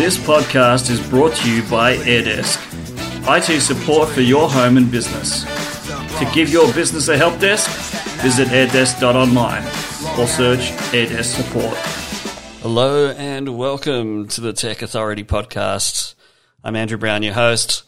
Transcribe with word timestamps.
This 0.00 0.16
podcast 0.16 0.88
is 0.88 0.98
brought 1.10 1.34
to 1.34 1.54
you 1.54 1.62
by 1.68 1.94
AirDesk, 1.94 2.56
IT 3.28 3.60
support 3.60 4.08
for 4.08 4.22
your 4.22 4.48
home 4.48 4.78
and 4.78 4.90
business. 4.90 5.44
To 6.18 6.30
give 6.32 6.48
your 6.48 6.72
business 6.72 7.08
a 7.08 7.18
help 7.18 7.38
desk, 7.38 7.68
visit 8.22 8.48
airdesk.online 8.48 9.62
or 10.18 10.26
search 10.26 10.70
AirDesk 10.94 11.36
support. 11.36 11.76
Hello 12.62 13.10
and 13.10 13.58
welcome 13.58 14.26
to 14.28 14.40
the 14.40 14.54
Tech 14.54 14.80
Authority 14.80 15.22
podcast. 15.22 16.14
I'm 16.64 16.76
Andrew 16.76 16.96
Brown, 16.96 17.22
your 17.22 17.34
host. 17.34 17.82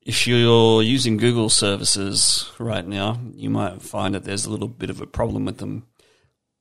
If 0.00 0.26
you're 0.26 0.82
using 0.82 1.18
Google 1.18 1.50
services 1.50 2.50
right 2.58 2.86
now, 2.86 3.20
you 3.34 3.50
might 3.50 3.82
find 3.82 4.14
that 4.14 4.24
there's 4.24 4.46
a 4.46 4.50
little 4.50 4.68
bit 4.68 4.88
of 4.88 5.02
a 5.02 5.06
problem 5.06 5.44
with 5.44 5.58
them. 5.58 5.86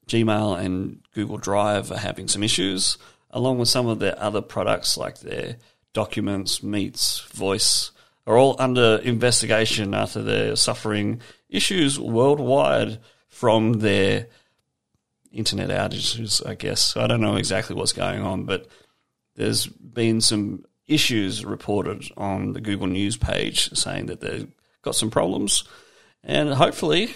Gmail 0.10 0.60
and 0.60 1.00
Google 1.16 1.38
Drive 1.38 1.94
are 1.94 1.98
having 1.98 2.28
some 2.28 2.44
issues, 2.44 2.98
along 3.32 3.58
with 3.58 3.70
some 3.70 3.88
of 3.88 4.00
their 4.00 4.18
other 4.22 4.42
products 4.42 4.98
like 4.98 5.20
their 5.20 5.58
documents, 5.94 6.62
meets, 6.62 7.22
voice, 7.34 7.92
are 8.28 8.38
all 8.38 8.56
under 8.60 9.00
investigation 9.04 9.94
after 9.94 10.22
they're 10.22 10.56
suffering 10.56 11.22
issues 11.50 12.00
worldwide 12.00 13.00
from 13.28 13.74
their 13.74 14.28
internet 15.32 15.70
outages, 15.70 16.46
I 16.48 16.56
guess. 16.56 16.96
I 16.96 17.08
don't 17.08 17.22
know 17.22 17.36
exactly 17.36 17.76
what's 17.76 17.94
going 17.94 18.22
on, 18.22 18.44
but 18.44 18.68
there's 19.36 19.66
been 19.66 20.22
some 20.22 20.66
issues 20.88 21.46
reported 21.46 22.04
on 22.18 22.54
the 22.54 22.62
Google 22.62 22.88
News 22.88 23.18
page 23.18 23.72
saying 23.78 24.08
that 24.08 24.22
they've 24.22 24.52
got 24.82 24.96
some 24.96 25.10
problems, 25.10 25.64
and 26.24 26.54
hopefully 26.54 27.14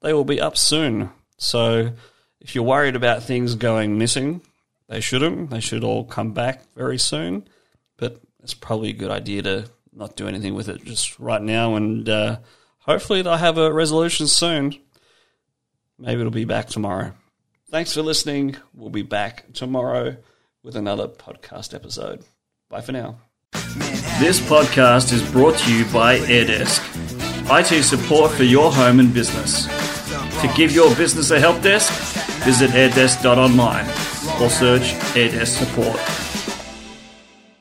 they 0.00 0.12
will 0.12 0.24
be 0.24 0.40
up 0.40 0.56
soon. 0.56 1.10
So 1.36 1.92
if 2.40 2.54
you're 2.54 2.64
worried 2.64 2.96
about 2.96 3.22
things 3.22 3.54
going 3.54 3.98
missing, 3.98 4.40
they 4.88 5.00
shouldn't. 5.00 5.50
They 5.50 5.60
should 5.60 5.84
all 5.84 6.04
come 6.04 6.32
back 6.32 6.72
very 6.74 6.98
soon, 6.98 7.46
but 7.96 8.20
it's 8.42 8.54
probably 8.54 8.90
a 8.90 8.94
good 8.94 9.10
idea 9.10 9.42
to 9.42 9.64
not 9.92 10.16
do 10.16 10.28
anything 10.28 10.54
with 10.54 10.68
it 10.68 10.84
just 10.84 11.18
right 11.18 11.42
now, 11.42 11.74
and 11.74 12.08
uh, 12.08 12.38
hopefully 12.80 13.22
they'll 13.22 13.36
have 13.36 13.58
a 13.58 13.72
resolution 13.72 14.26
soon. 14.26 14.74
Maybe 15.98 16.20
it'll 16.20 16.30
be 16.30 16.44
back 16.44 16.68
tomorrow. 16.68 17.12
Thanks 17.70 17.92
for 17.92 18.02
listening. 18.02 18.56
We'll 18.72 18.88
be 18.88 19.02
back 19.02 19.52
tomorrow 19.52 20.16
with 20.62 20.76
another 20.76 21.08
podcast 21.08 21.74
episode. 21.74 22.24
Bye 22.70 22.80
for 22.80 22.92
now. 22.92 23.18
This 24.20 24.40
podcast 24.40 25.12
is 25.12 25.28
brought 25.30 25.58
to 25.58 25.74
you 25.74 25.84
by 25.86 26.18
AirDesk, 26.18 26.80
IT 27.50 27.82
support 27.82 28.30
for 28.32 28.44
your 28.44 28.72
home 28.72 29.00
and 29.00 29.12
business. 29.12 29.66
To 30.40 30.52
give 30.56 30.72
your 30.72 30.94
business 30.94 31.30
a 31.30 31.40
help 31.40 31.60
desk, 31.62 31.92
visit 32.44 32.70
airdesk.online 32.70 34.17
or 34.40 34.50
search 34.50 34.94
AirDesk 35.14 35.58
support. 35.58 36.27